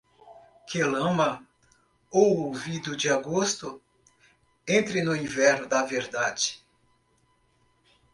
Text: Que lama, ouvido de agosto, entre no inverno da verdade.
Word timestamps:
Que 0.67 0.83
lama, 0.83 1.45
ouvido 2.11 2.97
de 2.97 3.07
agosto, 3.07 3.79
entre 4.67 5.03
no 5.03 5.15
inverno 5.15 5.67
da 5.67 5.83
verdade. 5.85 6.65